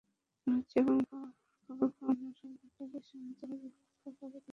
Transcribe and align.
ওষুধ 0.47 0.63
সেবন, 0.71 0.97
খাবার 1.63 1.89
খাওয়ানোসহ 1.97 2.49
ডাক্তারদের 2.53 3.03
সঙ্গে 3.09 3.31
যোগাযোগ 3.31 3.71
রক্ষা 3.75 4.09
করা 4.11 4.15
তাদের 4.21 4.39
কাজ। 4.39 4.49